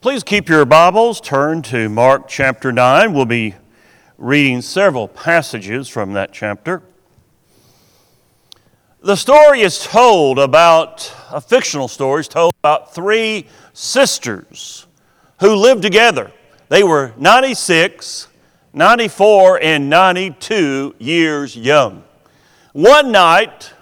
[0.00, 3.12] Please keep your Bibles turned to Mark chapter 9.
[3.12, 3.56] We'll be
[4.16, 6.84] reading several passages from that chapter.
[9.00, 14.86] The story is told about, a fictional story is told about three sisters
[15.40, 16.30] who lived together.
[16.68, 18.28] They were 96,
[18.72, 22.04] 94, and 92 years young.
[22.72, 23.72] One night,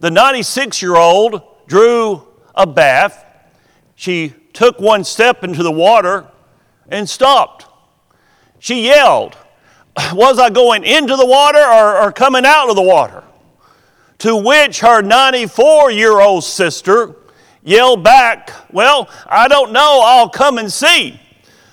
[0.00, 3.24] the 96 year old drew a bath.
[3.94, 6.26] She took one step into the water
[6.88, 7.66] and stopped.
[8.58, 9.36] She yelled,
[10.12, 13.24] Was I going into the water or, or coming out of the water?
[14.18, 17.16] To which her 94 year old sister
[17.62, 21.20] yelled back, Well, I don't know, I'll come and see.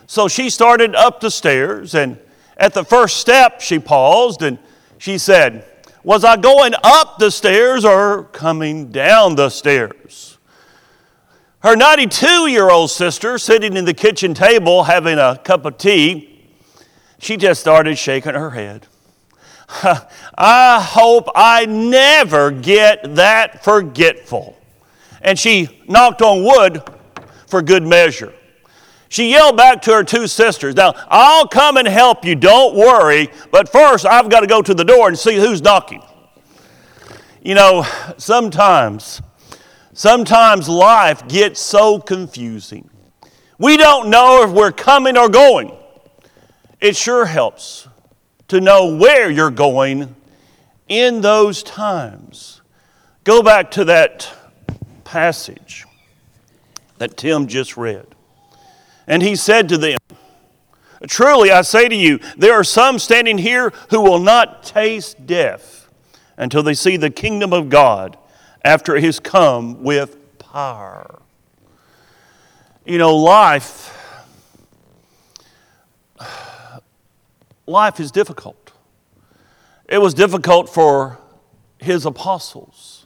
[0.08, 2.18] So she started up the stairs, and
[2.58, 4.58] at the first step, she paused and
[4.98, 5.66] she said,
[6.04, 10.29] Was I going up the stairs or coming down the stairs?
[11.62, 16.48] Her 92 year old sister, sitting in the kitchen table having a cup of tea,
[17.20, 18.88] she just started shaking her head.
[20.38, 24.58] I hope I never get that forgetful.
[25.22, 26.82] And she knocked on wood
[27.46, 28.34] for good measure.
[29.10, 33.30] She yelled back to her two sisters, Now, I'll come and help you, don't worry,
[33.52, 36.04] but first I've got to go to the door and see who's knocking.
[37.42, 37.86] You know,
[38.18, 39.22] sometimes
[40.00, 42.90] Sometimes life gets so confusing.
[43.58, 45.76] We don't know if we're coming or going.
[46.80, 47.86] It sure helps
[48.48, 50.16] to know where you're going
[50.88, 52.62] in those times.
[53.26, 54.32] Go back to that
[55.04, 55.86] passage
[56.98, 58.08] that Tim just read.
[59.06, 59.98] And he said to them,
[61.08, 65.90] Truly I say to you, there are some standing here who will not taste death
[66.38, 68.16] until they see the kingdom of God
[68.64, 71.22] after he's come with power.
[72.86, 73.96] You know, life
[77.66, 78.72] life is difficult.
[79.88, 81.20] It was difficult for
[81.80, 83.06] his apostles.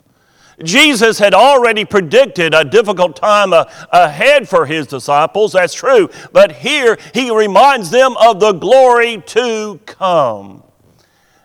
[0.63, 6.09] Jesus had already predicted a difficult time uh, ahead for his disciples, that's true.
[6.31, 10.63] But here he reminds them of the glory to come.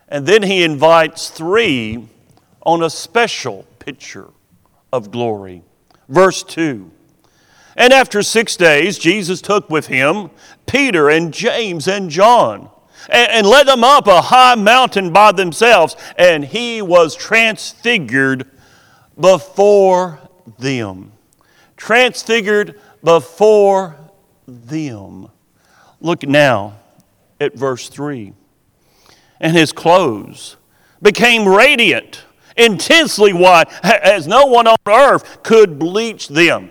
[0.07, 2.07] And then he invites three
[2.61, 4.29] on a special picture
[4.93, 5.63] of glory.
[6.09, 6.91] Verse 2
[7.75, 10.29] And after six days, Jesus took with him
[10.67, 12.69] Peter and James and John
[13.09, 18.47] and, and led them up a high mountain by themselves, and he was transfigured
[19.19, 20.19] before
[20.59, 21.11] them.
[21.75, 23.97] Transfigured before
[24.47, 25.31] them.
[25.99, 26.77] Look now
[27.41, 28.33] at verse 3.
[29.39, 30.57] And his clothes
[31.01, 32.25] became radiant
[32.59, 36.69] intensely white, as no one on earth could bleach them.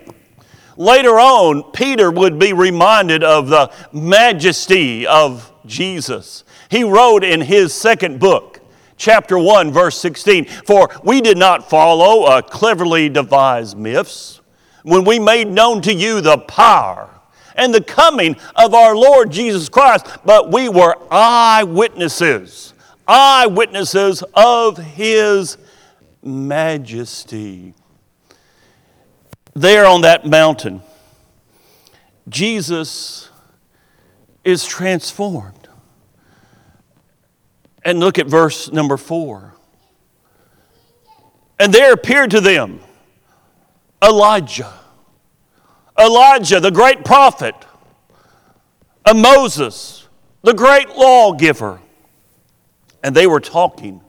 [0.77, 6.45] Later on, Peter would be reminded of the majesty of Jesus.
[6.69, 8.61] He wrote in his second book,
[8.95, 14.39] chapter 1, verse 16 For we did not follow a cleverly devised myths
[14.83, 17.09] when we made known to you the power
[17.55, 22.73] and the coming of our Lord Jesus Christ, but we were eyewitnesses,
[23.05, 25.57] eyewitnesses of his
[26.23, 27.73] majesty.
[29.53, 30.81] There on that mountain,
[32.27, 33.29] Jesus
[34.43, 35.67] is transformed.
[37.83, 39.53] And look at verse number four.
[41.59, 42.79] And there appeared to them
[44.03, 44.73] Elijah.
[45.99, 47.55] Elijah, the great prophet,
[49.05, 50.07] a Moses,
[50.43, 51.81] the great lawgiver.
[53.03, 54.01] And they were talking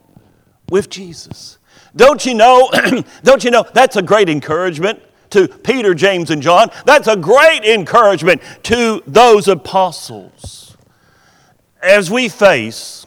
[0.69, 1.57] with Jesus.
[1.95, 2.69] Don't you know?
[3.23, 6.69] don't you know that's a great encouragement to Peter, James, and John?
[6.85, 10.77] That's a great encouragement to those apostles.
[11.81, 13.05] As we face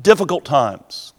[0.00, 1.12] difficult times,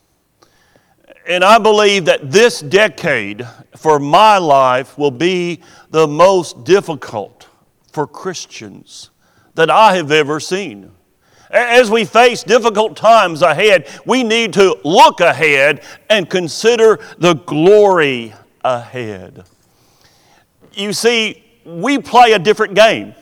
[1.26, 3.48] and I believe that this decade
[3.78, 7.48] for my life will be the most difficult
[7.92, 9.12] for Christians
[9.54, 10.92] that I have ever seen.
[11.50, 18.34] As we face difficult times ahead, we need to look ahead and consider the glory
[18.64, 19.46] ahead.
[20.74, 23.16] You see, we play a different game.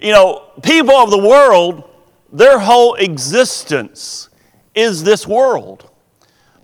[0.00, 1.88] You know, people of the world,
[2.30, 4.28] their whole existence
[4.74, 5.90] is this world.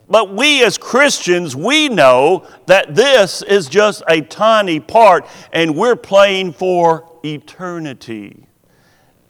[0.08, 5.96] But we as Christians, we know that this is just a tiny part and we're
[5.96, 8.46] playing for eternity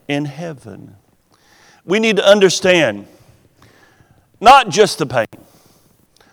[0.08, 0.96] in heaven
[1.86, 3.06] we need to understand
[4.40, 5.26] not just the pain,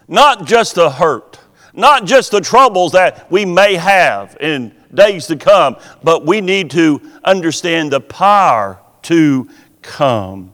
[0.08, 1.40] not just the hurt,
[1.74, 6.70] not just the troubles that we may have in days to come, but we need
[6.72, 9.48] to understand the power to
[9.82, 10.54] come.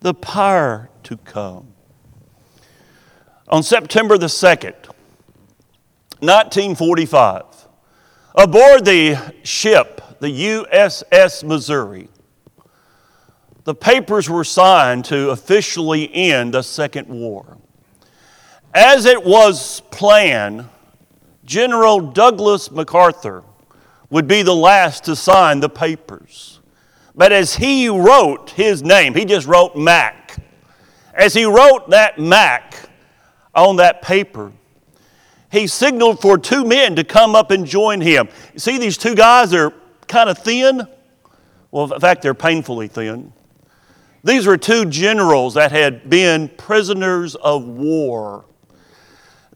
[0.00, 1.68] The power to come.
[3.48, 4.74] On September the 2nd,
[6.20, 7.44] 1945,
[8.34, 12.08] aboard the ship, the USS Missouri,
[13.70, 17.56] the papers were signed to officially end the Second War.
[18.74, 20.68] As it was planned,
[21.44, 23.44] General Douglas MacArthur
[24.10, 26.58] would be the last to sign the papers.
[27.14, 30.38] But as he wrote his name, he just wrote Mac.
[31.14, 32.74] As he wrote that Mac
[33.54, 34.50] on that paper,
[35.52, 38.30] he signaled for two men to come up and join him.
[38.52, 39.72] You see, these two guys are
[40.08, 40.88] kind of thin.
[41.70, 43.32] Well, in fact, they're painfully thin.
[44.22, 48.44] These were two generals that had been prisoners of war.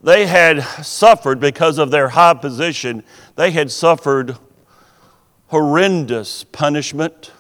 [0.03, 3.05] They had suffered because of their high position,
[3.37, 4.37] they had suffered
[5.49, 7.33] horrendous punishment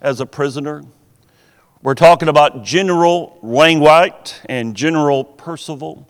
[0.00, 0.84] as a prisoner.
[1.82, 6.08] We're talking about General Wainwright and General Percival.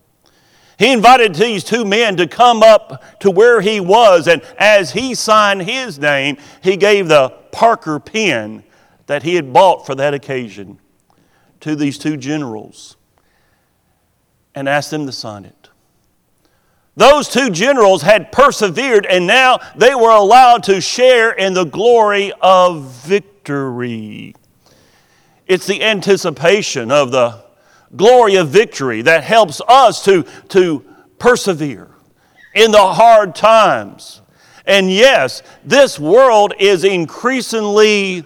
[0.79, 5.15] He invited these two men to come up to where he was, and as he
[5.15, 8.65] signed his name, he gave the Parker pen
[9.06, 10.79] that he had bought for that occasion
[11.61, 12.97] to these two generals
[14.55, 15.69] and asked them to sign it.
[16.97, 22.33] Those two generals had persevered, and now they were allowed to share in the glory
[22.41, 24.35] of victory.
[25.47, 27.45] It's the anticipation of the
[27.97, 30.85] glory of victory that helps us to, to
[31.19, 31.91] persevere
[32.55, 34.21] in the hard times.
[34.65, 38.25] And yes, this world is increasingly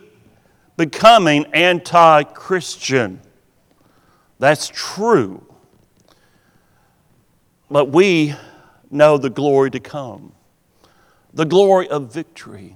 [0.78, 3.20] becoming anti Christian.
[4.38, 5.44] That's true
[7.70, 8.34] but we
[8.90, 10.32] know the glory to come,
[11.32, 12.74] the glory of victory.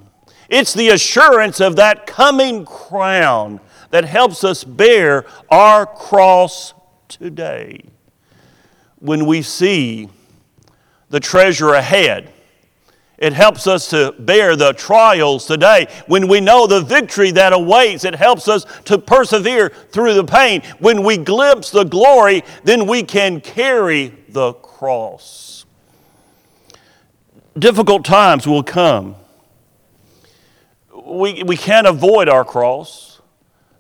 [0.49, 3.61] It's the assurance of that coming crown
[3.91, 6.75] that helps us bear our cross
[7.09, 7.85] today.
[8.99, 10.09] When we see
[11.09, 12.32] the treasure ahead,
[13.23, 15.87] it helps us to bear the trials today.
[16.09, 20.61] When we know the victory that awaits, it helps us to persevere through the pain.
[20.81, 25.65] When we glimpse the glory, then we can carry the cross.
[27.57, 29.15] Difficult times will come.
[30.93, 33.21] We, we can't avoid our cross.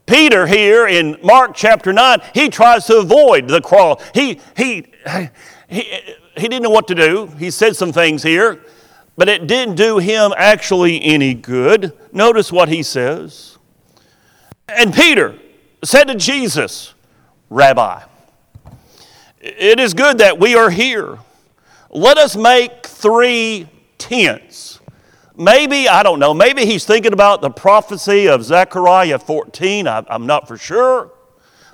[0.06, 4.00] Peter here in Mark chapter 9, he tries to avoid the cross.
[4.14, 4.86] He, he,
[5.68, 5.90] he,
[6.36, 7.26] he didn't know what to do.
[7.38, 8.64] He said some things here,
[9.16, 11.92] but it didn't do him actually any good.
[12.12, 13.58] Notice what he says.
[14.68, 15.38] And Peter
[15.84, 16.94] said to Jesus,
[17.50, 18.02] Rabbi,
[19.40, 21.18] it is good that we are here.
[21.90, 23.68] Let us make three
[23.98, 24.80] tents.
[25.36, 29.88] Maybe, I don't know, maybe he's thinking about the prophecy of Zechariah 14.
[29.88, 31.10] I, am not for sure.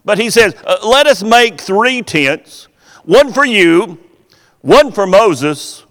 [0.05, 2.69] But he says, uh, Let us make three tents
[3.05, 3.99] one for you,
[4.61, 5.85] one for Moses,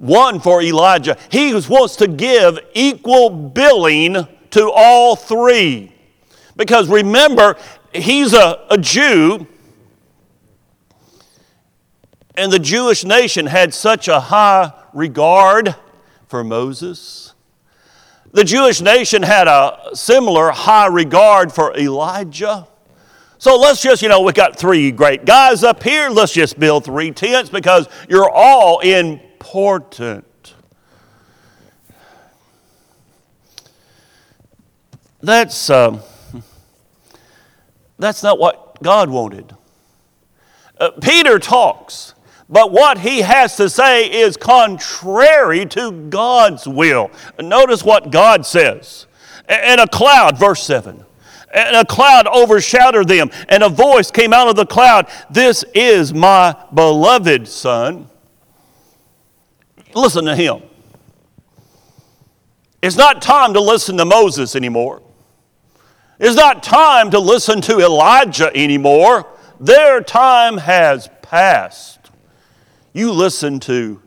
[0.00, 1.16] one for Elijah.
[1.30, 5.92] He wants to give equal billing to all three.
[6.56, 7.56] Because remember,
[7.92, 9.46] he's a, a Jew
[12.40, 15.76] and the Jewish nation had such a high regard
[16.26, 17.34] for Moses.
[18.32, 22.66] The Jewish nation had a similar high regard for Elijah.
[23.36, 26.08] So let's just, you know, we've got three great guys up here.
[26.08, 28.80] Let's just build three tents because you're all
[29.40, 30.54] important.
[35.22, 36.00] That's, um,
[37.98, 39.54] that's not what God wanted.
[40.78, 42.14] Uh, Peter talks
[42.52, 47.12] but what he has to say is contrary to God's will.
[47.38, 49.06] Notice what God says.
[49.48, 51.04] And a cloud, verse 7.
[51.54, 56.12] And a cloud overshadowed them, and a voice came out of the cloud This is
[56.12, 58.09] my beloved Son.
[59.94, 60.62] Listen to him.
[62.82, 65.02] It's not time to listen to Moses anymore.
[66.18, 69.26] It's not time to listen to Elijah anymore.
[69.58, 72.10] Their time has passed.
[72.92, 74.00] You listen to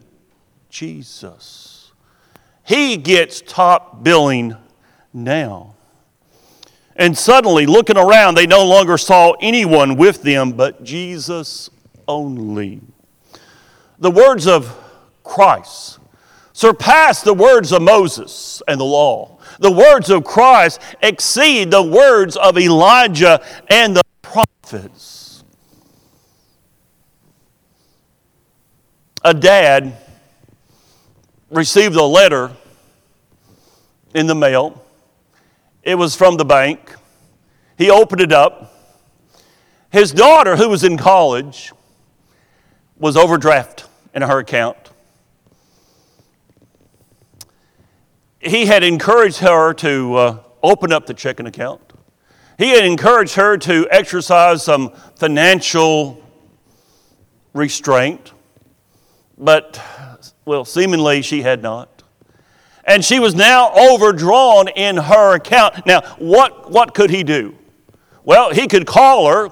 [0.70, 1.92] Jesus.
[2.64, 4.56] He gets top billing
[5.14, 5.76] now.
[6.96, 11.70] And suddenly, looking around, they no longer saw anyone with them but Jesus
[12.08, 12.82] only.
[14.00, 14.83] The words of
[15.24, 16.00] Christ
[16.54, 19.40] surpass the words of Moses and the law.
[19.60, 25.24] The words of Christ exceed the words of Elijah and the prophets.
[29.24, 29.94] a dad
[31.50, 32.52] received a letter
[34.14, 34.84] in the mail.
[35.82, 36.96] It was from the bank.
[37.78, 38.74] He opened it up.
[39.92, 41.72] His daughter, who was in college,
[42.98, 44.83] was overdraft in her account.
[48.44, 51.82] He had encouraged her to uh, open up the checking account.
[52.58, 56.22] He had encouraged her to exercise some financial
[57.54, 58.32] restraint,
[59.38, 59.82] but,
[60.46, 62.04] well, seemingly she had not.
[62.86, 65.86] And she was now overdrawn in her account.
[65.86, 67.56] Now, what, what could he do?
[68.26, 69.50] Well, he could call her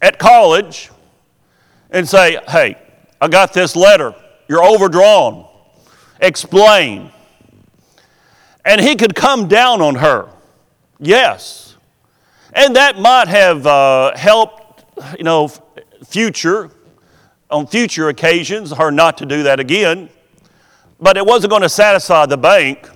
[0.00, 0.90] at college
[1.90, 2.76] and say, Hey,
[3.20, 4.14] I got this letter.
[4.48, 5.49] You're overdrawn.
[6.20, 7.10] Explain.
[8.64, 10.28] And he could come down on her.
[10.98, 11.76] Yes.
[12.52, 14.84] And that might have uh, helped,
[15.16, 15.48] you know,
[16.06, 16.70] future,
[17.50, 20.08] on future occasions, her not to do that again.
[21.00, 22.88] But it wasn't going to satisfy the bank.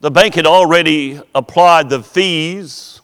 [0.00, 3.00] The bank had already applied the fees.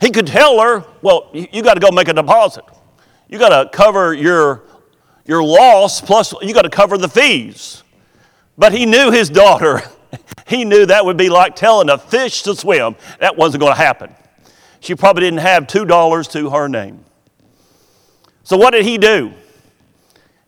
[0.00, 2.64] He could tell her, well, you, you got to go make a deposit.
[3.28, 4.62] You got to cover your,
[5.26, 7.82] your loss, plus you got to cover the fees.
[8.56, 9.82] But he knew his daughter.
[10.46, 12.96] he knew that would be like telling a fish to swim.
[13.20, 14.14] That wasn't going to happen.
[14.80, 17.04] She probably didn't have $2 to her name.
[18.44, 19.32] So, what did he do?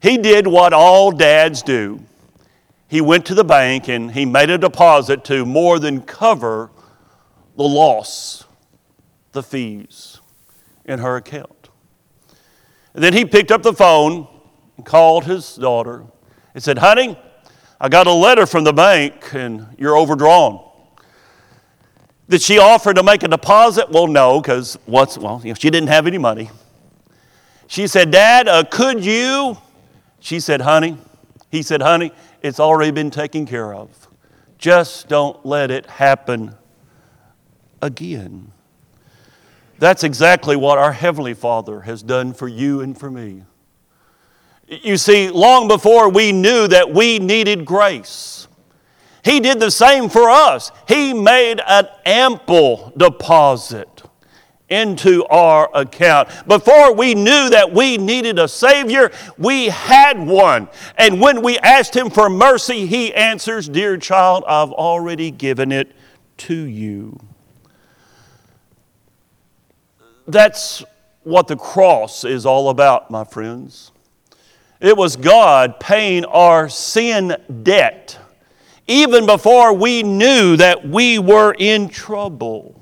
[0.01, 2.01] He did what all dads do.
[2.87, 6.71] He went to the bank and he made a deposit to more than cover
[7.57, 8.45] the loss,
[9.33, 10.21] the fees
[10.85, 11.69] in her account.
[12.95, 14.29] And then he picked up the phone
[14.79, 16.07] and called his daughter
[16.55, 17.19] and said, Honey,
[17.79, 20.65] I got a letter from the bank and you're overdrawn.
[22.29, 23.91] Did she offer to make a deposit?
[23.91, 26.51] Well, no, because what's well, you know, she didn't have any money.
[27.67, 29.59] She said, Dad, uh, could you?
[30.21, 30.97] She said, Honey,
[31.51, 34.09] he said, Honey, it's already been taken care of.
[34.59, 36.55] Just don't let it happen
[37.83, 38.53] again.
[39.79, 43.45] That's exactly what our Heavenly Father has done for you and for me.
[44.69, 48.49] You see, long before we knew that we needed grace,
[49.25, 50.71] he did the same for us.
[50.87, 54.03] He made an ample deposit
[54.69, 56.29] into our account.
[56.47, 60.69] Before we knew that we needed a Savior, we had one.
[60.97, 65.93] And when we asked Him for mercy, He answers, Dear child, I've already given it
[66.39, 67.19] to you.
[70.27, 70.85] That's
[71.23, 73.93] what the cross is all about, my friends.
[74.81, 78.19] It was God paying our sin debt
[78.89, 82.75] even before we knew that we were in trouble.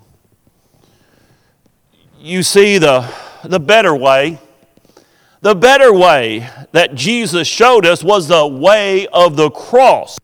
[2.18, 3.12] You see, the,
[3.44, 4.38] the better way,
[5.40, 10.16] the better way that Jesus showed us was the way of the cross.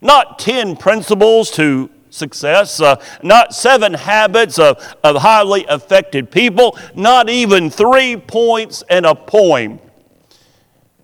[0.00, 7.28] Not 10 principles to success, uh, not seven habits of, of highly affected people, not
[7.28, 9.80] even three points and a poem.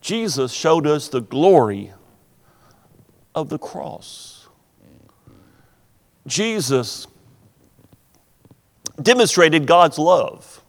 [0.06, 1.92] Jesus showed us the glory
[3.34, 4.46] of the cross.
[6.28, 7.08] Jesus
[9.02, 10.62] demonstrated God's love.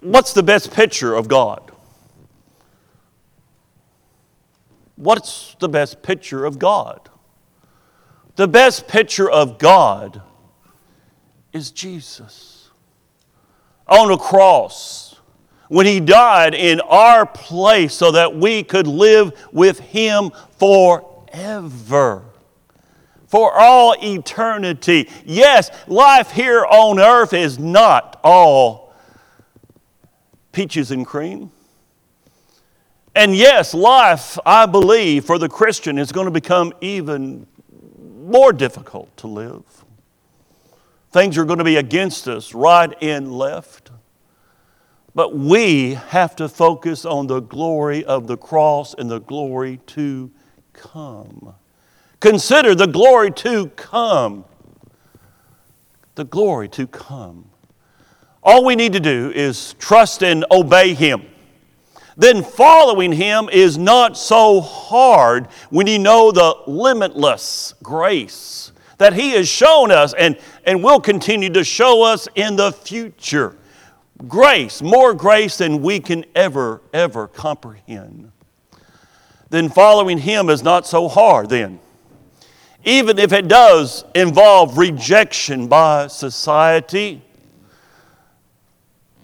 [0.00, 1.72] What's the best picture of God?
[4.96, 7.08] What's the best picture of God?
[8.36, 10.20] The best picture of God
[11.50, 12.68] is Jesus
[13.86, 15.07] on a cross
[15.68, 22.24] when he died in our place so that we could live with him forever.
[23.26, 25.10] For all eternity.
[25.24, 28.94] Yes, life here on earth is not all
[30.52, 31.50] peaches and cream.
[33.14, 37.46] And yes, life, I believe, for the Christian is going to become even
[38.24, 39.64] more difficult to live.
[41.10, 43.87] Things are going to be against us right and left.
[45.14, 50.30] But we have to focus on the glory of the cross and the glory to
[50.72, 51.54] come.
[52.20, 54.44] Consider the glory to come.
[56.14, 57.50] The glory to come.
[58.42, 61.22] All we need to do is trust and obey Him.
[62.16, 69.30] Then following Him is not so hard when you know the limitless grace that He
[69.30, 73.56] has shown us and, and will continue to show us in the future
[74.26, 78.32] grace, more grace than we can ever, ever comprehend.
[79.50, 81.80] Then following Him is not so hard, then.
[82.84, 87.22] Even if it does involve rejection by society,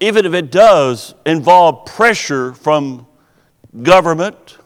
[0.01, 3.07] even if it does involve pressure from
[3.83, 4.59] government,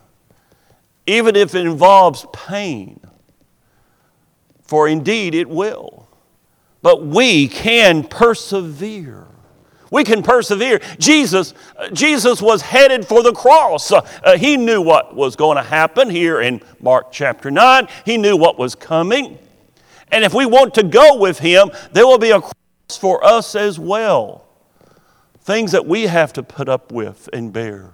[1.07, 3.01] even if it involves pain,
[4.63, 6.09] for indeed it will.
[6.83, 9.28] But we can persevere.
[9.91, 10.81] We can persevere.
[10.99, 11.55] Jesus,
[11.93, 13.91] Jesus was headed for the cross.
[13.91, 17.89] Uh, he knew what was going to happen here in Mark chapter 9.
[18.05, 19.39] He knew what was coming.
[20.11, 23.55] And if we want to go with him, there will be a cross for us
[23.55, 24.47] as well.
[25.41, 27.93] Things that we have to put up with and bear.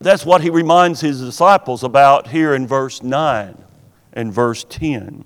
[0.00, 3.56] That's what he reminds his disciples about here in verse 9
[4.12, 5.24] and verse 10.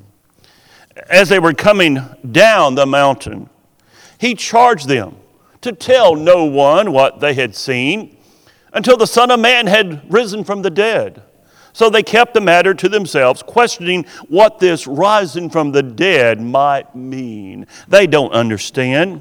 [1.11, 1.99] As they were coming
[2.31, 3.51] down the mountain,
[4.19, 5.17] he charged them
[5.61, 8.17] to tell no one what they had seen
[8.73, 11.23] until the Son of Man had risen from the dead.
[11.73, 16.95] So they kept the matter to themselves, questioning what this rising from the dead might
[16.97, 17.67] mean.
[17.87, 19.21] They don't understand.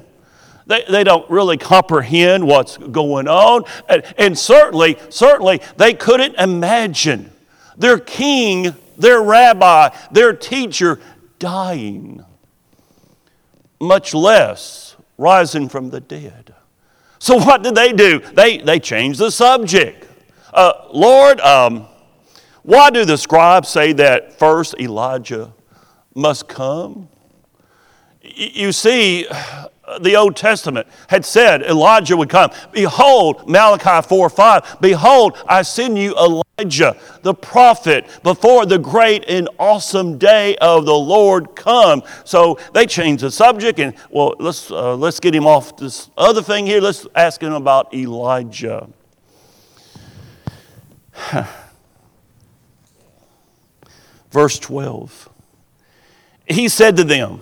[0.66, 3.64] They, they don't really comprehend what's going on.
[3.88, 7.30] And, and certainly, certainly, they couldn't imagine
[7.76, 11.00] their king, their rabbi, their teacher
[11.38, 12.24] dying,
[13.80, 16.54] much less rising from the dead.
[17.18, 18.20] So, what did they do?
[18.20, 20.06] They, they changed the subject.
[20.52, 21.86] Uh, Lord, um,
[22.62, 25.52] why do the scribes say that first Elijah
[26.14, 27.08] must come?
[28.22, 29.26] You see,
[30.00, 32.50] the Old Testament had said Elijah would come.
[32.72, 39.48] Behold, Malachi 4 5, behold, I send you Elijah, the prophet, before the great and
[39.58, 42.02] awesome day of the Lord come.
[42.24, 46.42] So they changed the subject, and well, let's, uh, let's get him off this other
[46.42, 46.80] thing here.
[46.80, 48.88] Let's ask him about Elijah.
[54.30, 55.28] Verse 12.
[56.46, 57.40] He said to them,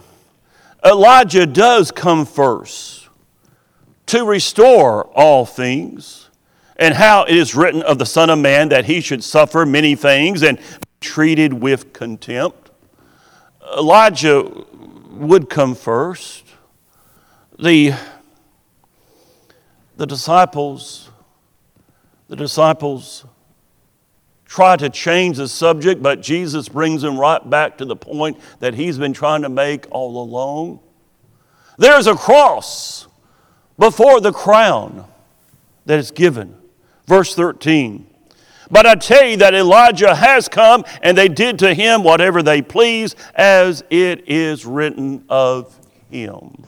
[0.84, 3.08] Elijah does come first
[4.06, 6.30] to restore all things,
[6.76, 9.96] and how it is written of the Son of Man that he should suffer many
[9.96, 10.64] things and be
[11.00, 12.70] treated with contempt.
[13.76, 14.48] Elijah
[15.10, 16.44] would come first.
[17.58, 17.94] The,
[19.96, 21.10] the disciples,
[22.28, 23.24] the disciples
[24.46, 28.74] try to change the subject, but Jesus brings him right back to the point that
[28.74, 30.80] he's been trying to make all along.
[31.78, 33.06] There's a cross
[33.78, 35.04] before the crown
[35.84, 36.56] that is given.
[37.06, 38.06] Verse 13.
[38.70, 42.62] But I tell you that Elijah has come, and they did to him whatever they
[42.62, 45.78] pleased, as it is written of
[46.10, 46.64] him.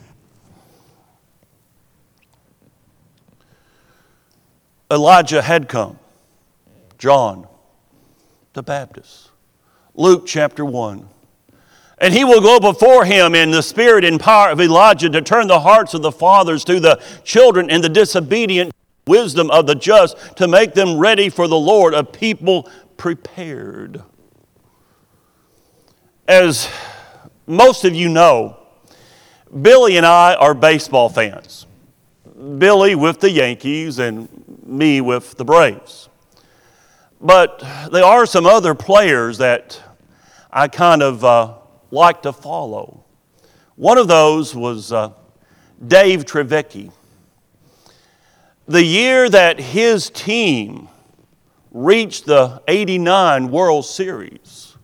[4.91, 5.99] Elijah had come.
[6.99, 7.49] John
[8.59, 9.31] the Baptist.
[9.95, 11.09] Luke chapter 1.
[11.99, 15.47] And he will go before him in the spirit and power of Elijah to turn
[15.47, 18.73] the hearts of the fathers to the children and the disobedient
[19.07, 24.03] wisdom of the just to make them ready for the Lord, a people prepared.
[26.27, 26.69] As
[27.47, 28.57] most of you know,
[29.63, 31.65] Billy and I are baseball fans.
[32.59, 34.29] Billy with the Yankees and
[34.67, 36.08] me with the Braves.
[37.21, 37.59] But
[37.91, 39.83] there are some other players that
[40.53, 41.55] I kind of uh,
[41.91, 43.05] like to follow.
[43.75, 45.13] One of those was uh,
[45.85, 46.93] Dave Dravecky.
[48.67, 50.89] The year that his team
[51.73, 54.77] reached the 89 World Series,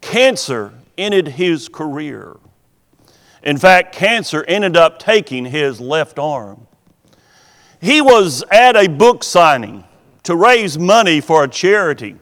[0.00, 2.36] cancer ended his career.
[3.42, 6.66] In fact, cancer ended up taking his left arm.
[7.80, 9.84] He was at a book signing
[10.24, 12.16] to raise money for a charity.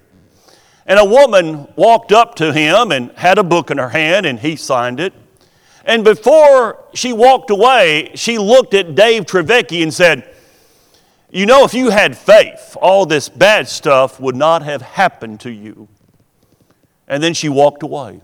[0.87, 4.41] And a woman walked up to him and had a book in her hand, and
[4.41, 5.13] he signed it.
[5.85, 10.29] And before she walked away, she looked at Dave Dravecky and said,
[11.31, 15.51] You know, if you had faith, all this bad stuff would not have happened to
[15.51, 15.89] you.
[17.07, 18.21] And then she walked away.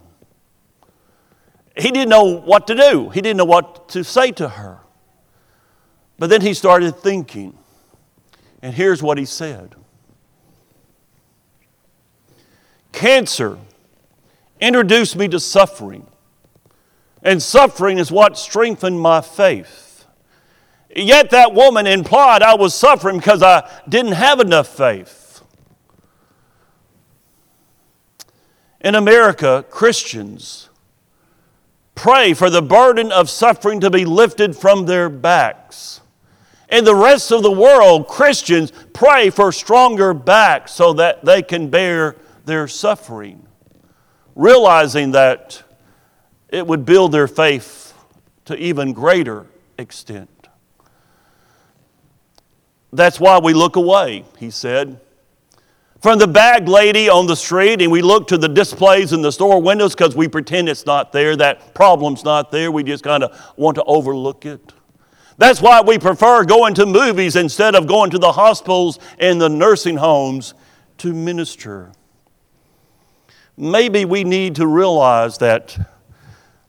[1.77, 4.81] He didn't know what to do, he didn't know what to say to her.
[6.19, 7.59] But then he started thinking.
[8.67, 9.77] And here's what he said
[12.91, 13.59] Cancer
[14.61, 16.05] introduced me to suffering,
[17.23, 20.05] and suffering is what strengthened my faith.
[20.91, 25.43] Yet that woman implied I was suffering because I didn't have enough faith.
[28.81, 30.71] In America, Christians
[31.95, 36.01] pray for the burden of suffering to be lifted from their backs.
[36.69, 41.69] In the rest of the world, Christians pray for stronger backs so that they can
[41.71, 43.47] bear their suffering,
[44.35, 45.63] realizing that
[46.49, 47.95] it would build their faith
[48.47, 49.47] to even greater
[49.79, 50.31] extent.
[52.93, 55.01] That's why we look away, he said.
[56.01, 59.33] From the bag lady on the street, and we look to the displays in the
[59.33, 62.71] store windows because we pretend it's not there, that problem's not there.
[62.71, 64.73] We just kind of want to overlook it.
[65.39, 69.49] That's why we prefer going to movies instead of going to the hospitals and the
[69.49, 70.55] nursing homes
[70.99, 71.93] to minister.
[73.57, 75.79] Maybe we need to realize that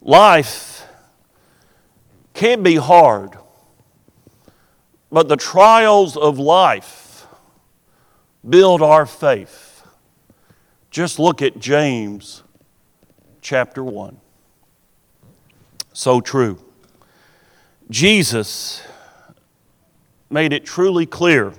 [0.01, 0.85] life
[2.33, 3.37] can be hard,
[5.11, 7.25] but the trials of life
[8.47, 9.85] build our faith.
[10.91, 12.43] Just look at James
[13.41, 14.19] chapter 1.
[15.93, 16.66] So true.
[17.89, 18.81] Jesus
[20.29, 21.53] made it truly clear.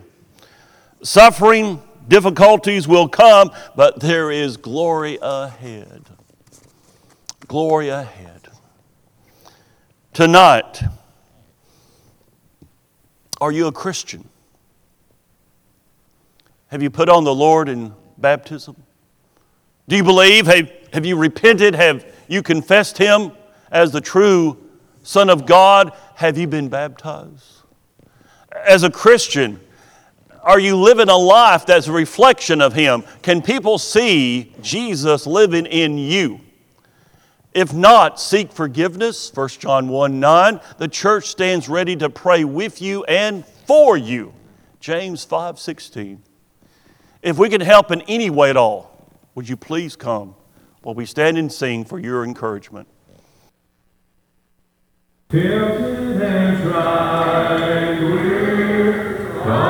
[1.02, 6.04] Suffering, difficulties will come, but there is glory ahead.
[7.46, 8.48] Glory ahead.
[10.12, 10.82] Tonight,
[13.40, 14.28] are you a Christian?
[16.66, 18.76] Have you put on the Lord in baptism?
[19.88, 20.46] Do you believe?
[20.46, 21.74] Have, have you repented?
[21.74, 23.32] Have you confessed Him
[23.70, 24.58] as the true
[25.02, 25.92] Son of God?
[26.16, 27.62] Have you been baptized?
[28.66, 29.60] As a Christian,
[30.42, 33.04] are you living a life that's a reflection of Him?
[33.22, 36.40] Can people see Jesus living in you?
[37.54, 39.32] If not, seek forgiveness.
[39.34, 40.60] 1 John 1 9.
[40.78, 44.32] The church stands ready to pray with you and for you.
[44.80, 46.22] James 5 16.
[47.22, 50.34] If we can help in any way at all, would you please come
[50.82, 52.86] while we stand and sing for your encouragement?
[55.30, 58.27] Tilted and tried